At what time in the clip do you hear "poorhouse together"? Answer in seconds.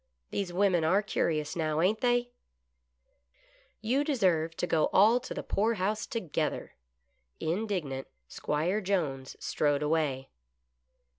5.43-6.73